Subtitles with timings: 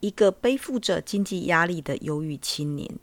[0.00, 2.98] 一个背负着经济压力的忧郁青年，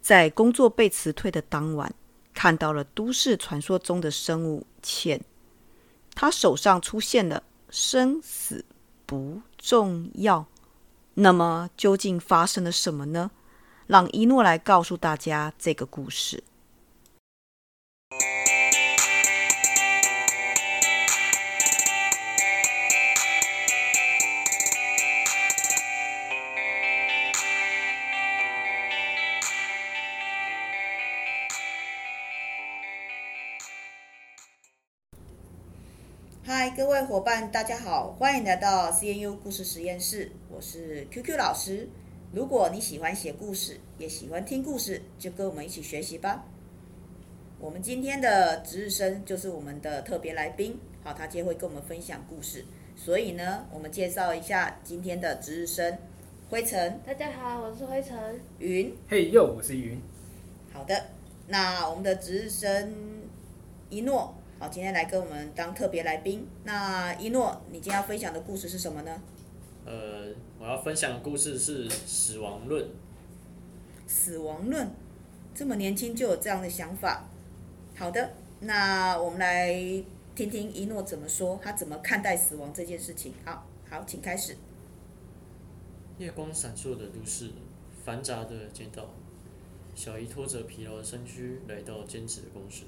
[0.00, 1.92] 在工作被辞退的当晚，
[2.32, 5.20] 看到了都市传说中的生物茜。
[6.14, 8.64] 他手上出现了“生死
[9.04, 10.46] 不重要”，
[11.14, 13.30] 那么究竟发生了什么呢？
[13.86, 16.42] 让一诺来告诉大家这个故事。
[36.76, 41.88] 各位伙伴，大家好，欢迎来到 CNU 故事实验室，我是 QQ 老师。
[42.32, 46.44] 如果你喜欢写故事，也喜欢听故事，就跟我们一起学习吧。
[47.58, 52.62] 我们今天的值日生就是我们的特别来宾，好，他今天会跟我们分享故事。
[52.94, 55.96] 所以呢，我们介绍一下今天的值日生，
[56.50, 57.00] 灰尘。
[57.06, 58.38] 大家好，我是灰尘。
[58.58, 58.94] 云。
[59.08, 59.98] 嘿哟，我是云。
[60.74, 61.06] 好的，
[61.48, 62.92] 那我们的值日生
[63.88, 66.48] 一诺，好，今天来跟我们当特别来宾。
[66.64, 69.20] 那一诺，你今天要分享的故事是什么呢？
[69.84, 72.88] 呃，我要分享的故事是死亡论。
[74.06, 74.90] 死亡论，
[75.54, 77.28] 这么年轻就有这样的想法。
[77.96, 79.74] 好的，那我们来
[80.34, 83.34] 听听一诺怎么说，他怎么看待死亡这件事情。
[83.44, 84.56] 好，好，请开始。
[86.16, 87.50] 夜光闪烁的都市，
[88.06, 89.10] 繁杂的街道，
[89.94, 92.84] 小姨拖着疲劳的身躯来到兼职的公司。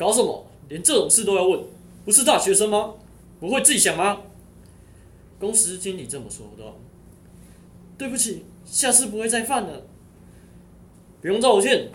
[0.00, 0.46] 搞什么？
[0.70, 1.62] 连这种事都要问？
[2.06, 2.94] 不是大学生吗？
[3.38, 4.22] 不会自己想吗？
[5.38, 6.64] 公司经理这么说的。
[7.98, 9.82] 对不起，下次不会再犯了。
[11.20, 11.90] 不用道歉，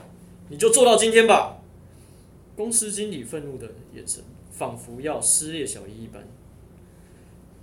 [0.50, 1.58] 你就做到今天吧。
[2.56, 6.28] 公司经理愤怒的眼神，仿佛要撕裂小姨一般。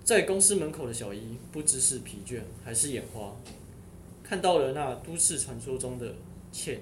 [0.02, 3.36] 在公司门口的小姨，不知是疲倦还是眼花，
[4.24, 6.16] 看到了那都市传说中的
[6.50, 6.80] 茜，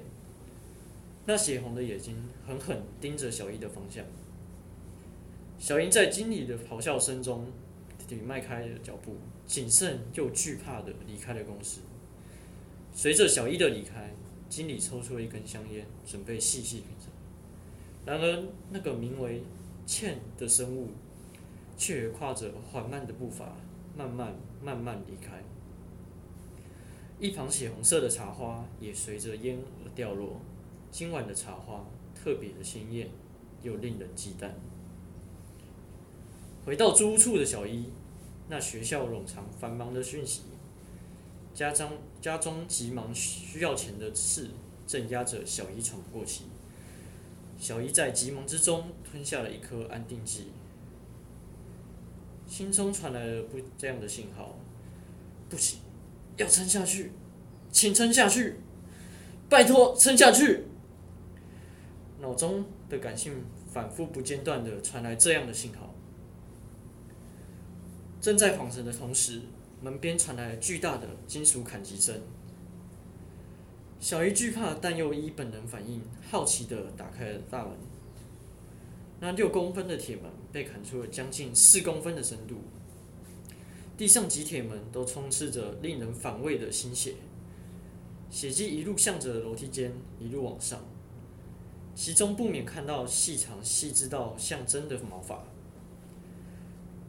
[1.26, 4.04] 那血红的眼睛狠狠盯着小姨的方向。
[5.58, 7.46] 小姨在经理的咆哮声中。
[8.26, 9.14] 迈开了脚步，
[9.46, 11.80] 谨慎又惧怕的离开了公司。
[12.92, 14.12] 随着小姨的离开，
[14.48, 17.08] 经理抽出了一根香烟，准备细细品尝。
[18.04, 19.44] 然而，那个名为
[19.86, 20.88] 茜的生物，
[21.76, 23.54] 却跨着缓慢的步伐，
[23.96, 25.44] 慢慢慢慢离开。
[27.20, 30.40] 一旁血红色的茶花也随着烟而掉落。
[30.90, 31.84] 今晚的茶花
[32.14, 33.08] 特别的鲜艳，
[33.62, 34.50] 又令人忌惮。
[36.64, 37.90] 回到租屋处的小姨。
[38.52, 40.40] 那学校冗长繁忙的讯息，
[41.54, 41.88] 家中
[42.20, 44.48] 家中急忙需要钱的事，
[44.88, 46.46] 正压着小姨喘不过气。
[47.60, 50.48] 小姨在急忙之中吞下了一颗安定剂，
[52.48, 54.56] 心中传来了不这样的信号：
[55.48, 55.78] 不行，
[56.36, 57.12] 要撑下去，
[57.70, 58.56] 请撑下去，
[59.48, 60.64] 拜托撑下去。
[62.20, 65.94] 脑中的感性反复不间断的传来这样的信号。
[68.20, 69.40] 正在恍神的同时，
[69.82, 72.20] 门边传来巨大的金属砍击声。
[73.98, 77.72] 小姨惧怕，但又依本能反应，好奇的打开了大门。
[79.20, 82.56] 那六公分的铁门被砍出了将近四公分的深度，
[83.96, 87.14] 地上及铁门都充斥着令人反胃的腥血，
[88.30, 90.82] 血迹一路向着楼梯间一路往上，
[91.94, 95.44] 其中不免看到细长细致到像针的毛发。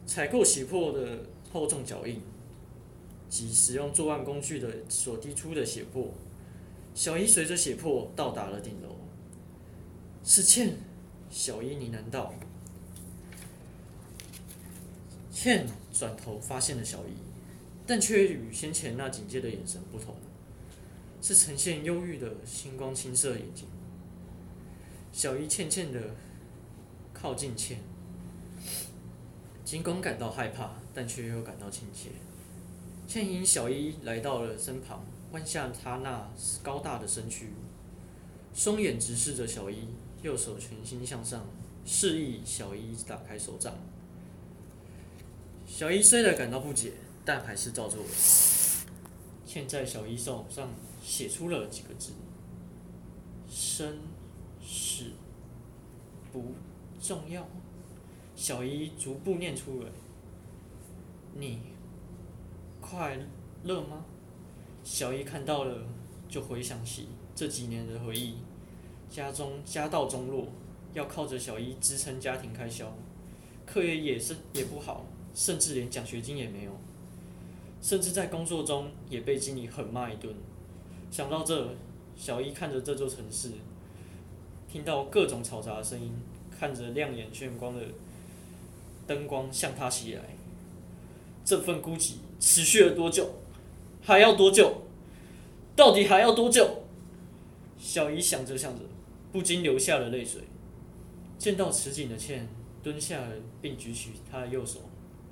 [0.06, 1.20] 踩过血泊的
[1.52, 2.20] 厚重脚印，
[3.28, 6.12] 及使用作案工具的所滴出的血泊，
[6.94, 8.96] 小姨随着血泊到达了顶楼。
[10.24, 10.74] 是茜，
[11.30, 12.34] 小姨呢喃道。
[15.30, 17.12] 茜转头发现了小姨，
[17.86, 20.14] 但却与先前那警戒的眼神不同，
[21.20, 23.66] 是呈现忧郁的星光青色眼睛。
[25.12, 26.00] 小姨怯怯的
[27.12, 27.78] 靠近茜。
[29.64, 32.10] 尽管感到害怕，但却又感到亲切。
[33.06, 36.30] 茜因小姨来到了身旁，弯下她那
[36.62, 37.50] 高大的身躯，
[38.54, 39.88] 双眼直视着小姨，
[40.22, 41.46] 右手全心向上，
[41.84, 43.74] 示意小姨打开手掌。
[45.66, 46.92] 小姨虽然感到不解，
[47.24, 48.10] 但还是照做了。
[49.46, 50.68] 茜在小姨手上
[51.02, 52.12] 写出了几个字
[53.48, 53.98] ：“生
[54.62, 55.10] 是
[56.32, 56.54] 不
[57.00, 57.46] 重要。”
[58.34, 59.88] 小姨逐步念出来
[61.36, 61.58] ：“你
[62.80, 63.18] 快
[63.64, 64.04] 乐吗？”
[64.82, 65.86] 小姨看到了，
[66.28, 68.36] 就回想起这几年的回忆。
[69.10, 70.48] 家中家道中落，
[70.94, 72.90] 要靠着小姨支撑家庭开销，
[73.66, 75.04] 课业也是也不好，
[75.34, 76.72] 甚至连奖学金也没有。
[77.82, 80.34] 甚至在工作中也被经理狠骂一顿。
[81.10, 81.74] 想到这，
[82.16, 83.50] 小一看着这座城市，
[84.72, 86.10] 听到各种嘈杂的声音，
[86.58, 87.82] 看着亮眼炫光的
[89.06, 90.22] 灯光向他袭来，
[91.44, 93.34] 这份孤寂持续了多久？
[94.00, 94.84] 还要多久？
[95.76, 96.84] 到底还要多久？
[97.78, 98.86] 小姨想着想着，
[99.30, 100.44] 不禁流下了泪水。
[101.36, 102.48] 见到此景的茜
[102.82, 103.28] 蹲下，
[103.60, 104.80] 并举起她的右手，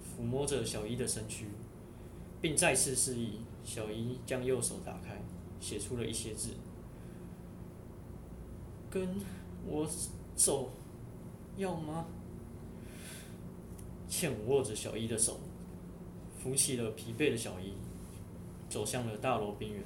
[0.04, 1.46] 抚摸着小姨的身躯，
[2.42, 5.22] 并再次示意小姨将右手打开，
[5.62, 6.50] 写出了一些字
[8.90, 9.08] ：“跟
[9.66, 9.88] 我
[10.34, 10.70] 走，
[11.56, 12.06] 要吗？”
[14.08, 15.38] 茜握着小姨的手，
[16.36, 17.74] 扶起了疲惫的小姨，
[18.68, 19.82] 走向了大楼边缘，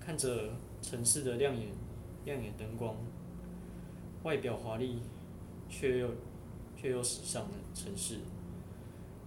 [0.00, 1.68] 看着城市的亮眼、
[2.24, 2.96] 亮眼灯光。
[4.24, 5.00] 外表华丽，
[5.68, 6.10] 却又
[6.76, 8.18] 却又时尚的城市，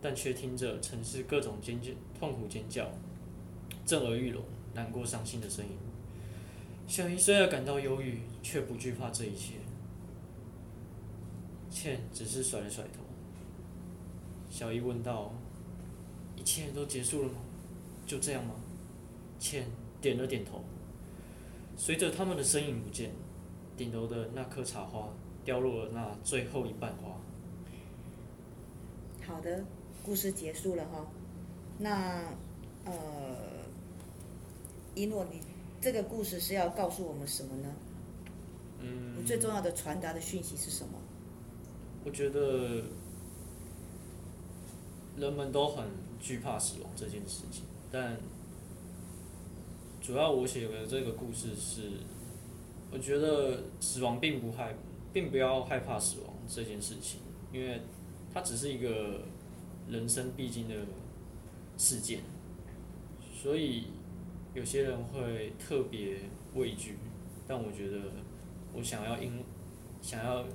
[0.01, 2.89] 但却听着城市各种尖叫、痛苦尖叫、
[3.85, 4.43] 震耳欲聋、
[4.73, 5.71] 难过伤心的声音。
[6.87, 9.55] 小姨虽然感到忧郁，却不惧怕这一切。
[11.69, 13.01] 茜只是甩了甩头。
[14.49, 15.33] 小姨问道
[16.37, 17.35] ：“一切都结束了吗？
[18.05, 18.55] 就这样吗？”
[19.39, 19.65] 茜
[19.99, 20.63] 点了点头。
[21.75, 23.11] 随着他们的身影不见。
[23.77, 25.09] 顶楼的那棵茶花
[25.43, 27.19] 掉落了那最后一瓣花。
[29.27, 29.65] 好的，
[30.01, 31.05] 故事结束了哈。
[31.77, 32.23] 那
[32.85, 32.93] 呃，
[34.95, 35.41] 一诺，你
[35.85, 37.71] 这个故事是要告诉我们什么呢？
[38.79, 39.19] 嗯。
[39.19, 40.99] 你最重要的传达的讯息是什么？
[42.03, 42.85] 我觉得
[45.15, 45.85] 人们都很
[46.19, 48.17] 惧怕死亡这件事情，但
[50.01, 51.91] 主要我写的这个故事是。
[52.91, 54.73] 我觉得死亡并不害，
[55.13, 57.19] 并不要害怕死亡这件事情，
[57.53, 57.81] 因为
[58.33, 59.21] 它只是一个
[59.87, 60.73] 人生必经的
[61.77, 62.21] 事件，
[63.39, 63.87] 所以
[64.55, 66.17] 有些人会特别
[66.55, 66.97] 畏惧，
[67.45, 67.99] 但我觉得
[68.73, 69.43] 我想要因
[70.01, 70.45] 想要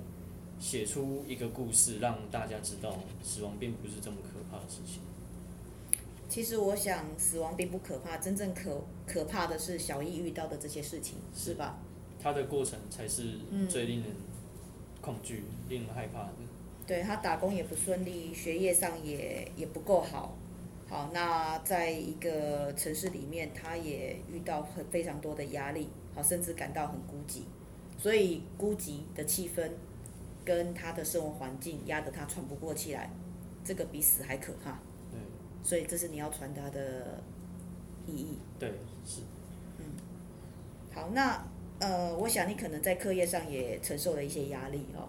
[0.58, 5.02] 写出一个故事，让大家知道死亡并不是这么可怕的事情。
[6.30, 11.78] 其实我想死亡并不可怕，真正可可怕的是小易遇到的这些事情，是吧？
[12.22, 13.34] 他的过程才是
[13.68, 14.10] 最令人
[15.02, 16.32] 恐惧、嗯、令人害怕的。
[16.86, 20.36] 对，他打工也不顺利，学业上也也不够好。
[20.90, 27.42] 好，那在一个城市里面，他也遇到很非常多的压力，好，甚至感到很孤寂。
[27.96, 29.70] 所以孤寂的气氛
[30.44, 33.08] 跟他的生活环境压得他喘不过气来，
[33.64, 34.72] 这个比死还可怕。
[35.12, 35.20] 对。
[35.62, 37.22] 所以这是你要传达的
[38.06, 38.38] 意义。
[38.58, 38.68] 对，
[39.06, 39.20] 是。
[39.78, 39.84] 嗯。
[40.92, 41.42] 好，那。
[41.82, 45.08] 呃，我想你可能在课业上也承受了一些压力哦，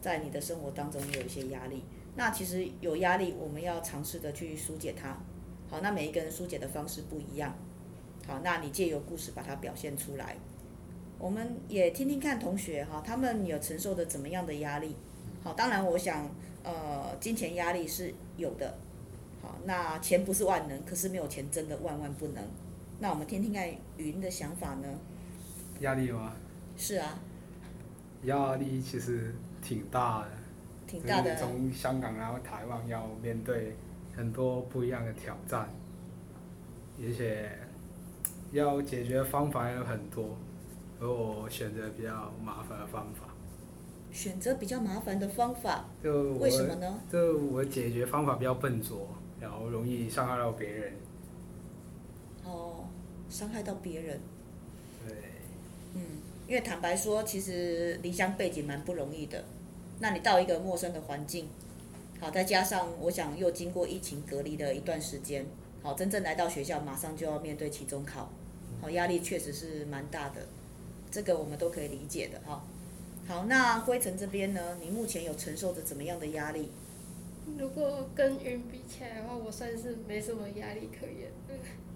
[0.00, 1.82] 在你的生活当中也有一些压力。
[2.16, 5.16] 那其实有压力，我们要尝试的去疏解它。
[5.68, 7.54] 好，那每一个人疏解的方式不一样。
[8.26, 10.36] 好，那你借由故事把它表现出来，
[11.18, 14.94] 我们也听听看同学哈，他们有承受的怎么样的压力。
[15.42, 16.30] 好，当然我想，
[16.62, 18.78] 呃，金钱压力是有的。
[19.42, 22.42] 好，那钱不是万能，可是没有钱真的万万不能。
[23.00, 23.68] 那我们听听看
[23.98, 24.88] 云的想法呢？
[25.80, 26.32] 压力吗？
[26.76, 27.18] 是啊，
[28.22, 30.30] 压力其实挺大的，
[31.00, 31.34] 挺大的。
[31.36, 33.76] 从香港然后台湾要面对
[34.16, 35.68] 很多不一样的挑战，
[37.00, 37.50] 而且
[38.52, 40.36] 要解决方法有很多，
[41.00, 43.26] 而我选择比较麻烦的方法。
[44.12, 47.00] 选择比较麻烦的方法，就为什么呢？
[47.10, 49.08] 就我解决方法比较笨拙，
[49.40, 50.92] 然后容易伤害到别人。
[52.44, 52.84] 哦，
[53.28, 54.20] 伤害到别人。
[55.04, 55.16] 对
[55.94, 56.00] 嗯，
[56.46, 59.44] 因为坦白说，其实离乡背景蛮不容易的。
[60.04, 61.48] 那你到一个陌生的环境，
[62.20, 65.46] 好，再加上我想又经过疫情隔离的一段时间，
[65.82, 68.30] 好，真正来到学校，马上就要面对期中考，
[68.82, 70.42] 好，压力确实是蛮大的。
[71.10, 72.62] 这个我们都可以理解的哈。
[73.26, 76.70] 好，那灰尘这边呢，你目前有承受着怎么样的压力？
[77.58, 81.32] 如果跟云比起来的话，我算是没什么压力可言。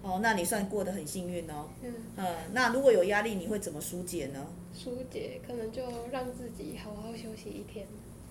[0.01, 1.69] 哦，那你算过得很幸运哦。
[1.83, 1.93] 嗯。
[2.17, 4.47] 嗯，那如果有压力，你会怎么疏解呢？
[4.73, 7.85] 疏解可能就让自己好好休息一天。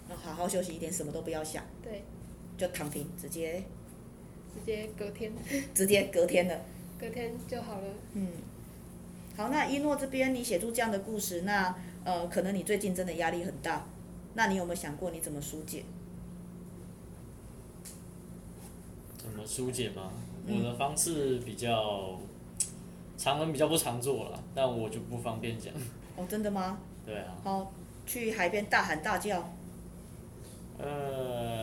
[0.09, 1.65] 啊，好好休息一天，什么都不要想。
[1.83, 2.03] 对。
[2.57, 3.63] 就躺平，直接。
[4.55, 5.33] 直接隔天。
[5.75, 6.61] 直接隔天了。
[6.99, 7.87] 隔天就好了。
[8.15, 8.29] 嗯。
[9.37, 13.87] 好，那一诺这边你写出这样的故事，那呃，可能你最近真的压力很大，
[14.35, 15.85] 那你有没有想过你怎么疏解？
[19.17, 20.11] 怎么疏解吗？
[20.49, 22.19] 我的方式比较，
[23.17, 25.73] 常人比较不常做了，但我就不方便讲。
[26.19, 26.79] 哦，真的吗？
[27.07, 27.37] 对啊。
[27.45, 27.73] 好，
[28.07, 29.53] 去海边大喊大叫。
[30.79, 30.87] 呃。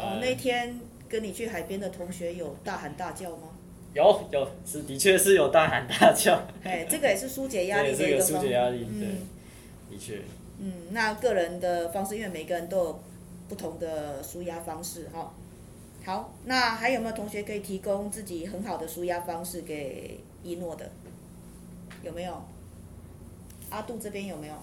[0.01, 3.49] 哦，那天跟你去海边的同学有大喊大叫吗？
[3.93, 10.21] 有有是的确是有大喊大叫，哎，这个也是疏解压力的一个 方解压力，嗯对，的确，
[10.59, 13.03] 嗯，那个人的方式，因为每个人都有
[13.47, 15.33] 不同的舒压方式哈。
[16.03, 20.91] 好，那还有没有同学可以提供自己很好的舒压方式给一诺的？
[22.03, 22.43] 有没有？
[23.75, 24.55] 阿杜这边有没有？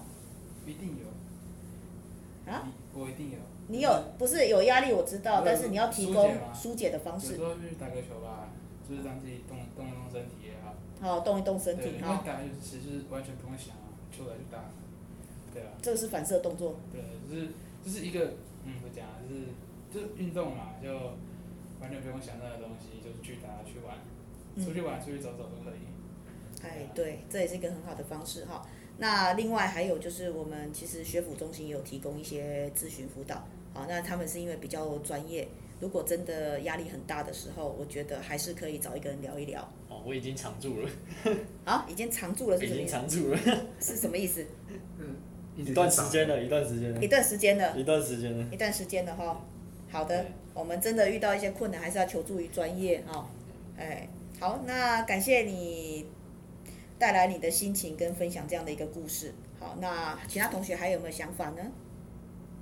[0.65, 2.51] 一定有。
[2.51, 2.67] 啊？
[2.93, 3.37] 我一定有。
[3.67, 7.45] 你有不是有压力我知道，但是你要提供疏解的方式有时。
[7.45, 8.49] 候去打个球吧，
[8.89, 10.73] 就是让自己动动一动身体也好。
[10.99, 14.65] 好，动一动身体哈，打游戏就是完全不用想啊，球来就打。
[15.53, 15.69] 对啊。
[15.79, 16.75] 这个是反射动作。
[16.91, 17.51] 对，就是
[17.85, 18.33] 就是一个
[18.65, 19.45] 嗯，怎么讲啊，就是
[19.93, 20.89] 就是运动嘛，就
[21.79, 23.95] 完全不用想那个东西，就是去打去玩，
[24.57, 25.85] 出去玩出去走走都可以。
[26.61, 28.65] 哎，对，这也是一个很好的方式哈。
[28.97, 35.47] 那另外还有就是，我们其实学府中心有提供一些咨询辅导，好，那他们是因为比较专业，
[35.79, 39.61] 如果真的压力很大的时候，我觉得还是可以找一个人聊一聊。
[39.89, 40.89] 哦，我已经常住了，
[41.65, 43.09] 啊，已经常住了是 已经什么意思？
[43.09, 44.45] 常住了， 是什么意思？
[44.99, 45.15] 嗯，
[45.55, 49.45] 一段时间了，一段时间了一，段时间了，一段时间了，一段时间了哈。
[49.89, 53.27] 好的，我们真的遇到一些困难，还是要求助于专业哈。
[53.77, 54.07] 哎，
[54.39, 56.05] 好，那感谢你
[56.97, 59.33] 带来你的心情跟分享这样的一个故事。
[59.59, 61.61] 好，那其他同学还有没有想法呢？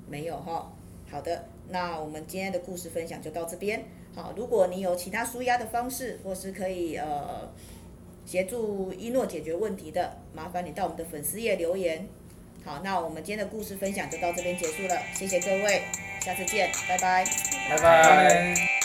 [0.08, 0.72] 没有哈。
[1.10, 3.86] 好的，那我们今天的故事分享就到这边。
[4.16, 7.52] 好，如果你有其他舒压的方式，或是可以呃
[8.26, 12.08] 协助一诺解决问题的，麻烦你到我们的粉丝页留言。
[12.64, 15.82] 好，那我们今天的故事分享就到这边结束了，谢谢各位，
[16.22, 16.98] 下次见，拜。
[16.98, 17.26] 拜
[17.70, 18.81] 拜拜。